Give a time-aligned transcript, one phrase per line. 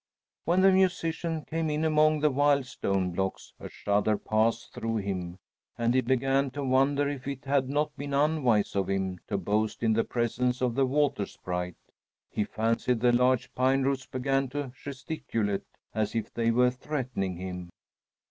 [0.45, 5.37] When the musician came in among the wild stone blocks, a shudder passed through him,
[5.77, 9.83] and he began to wonder if it had not been unwise of him to boast
[9.83, 11.75] in the presence of the Water Sprite.
[12.31, 17.69] He fancied the large pine roots began to gesticulate, as if they were threatening him.